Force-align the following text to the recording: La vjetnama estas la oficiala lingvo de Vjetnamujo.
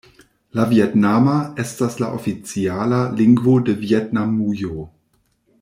La 0.59 0.63
vjetnama 0.71 1.35
estas 1.65 1.99
la 2.05 2.09
oficiala 2.21 3.05
lingvo 3.23 3.57
de 3.69 3.79
Vjetnamujo. 3.85 4.91